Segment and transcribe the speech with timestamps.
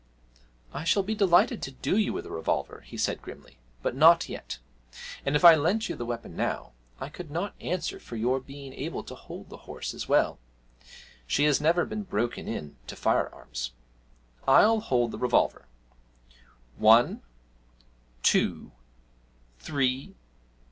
[0.73, 4.27] 'I shall be delighted to do you with a revolver,' he said grimly, 'but not
[4.27, 4.57] yet;
[5.23, 8.73] and if I lent you the weapon now, I could not answer for your being
[8.73, 10.39] able to hold the horse as well
[11.27, 13.73] she has never been broken in to firearms.
[14.47, 15.67] I'll hold the revolver.
[16.77, 17.21] One
[18.23, 18.71] two
[19.59, 20.15] three.'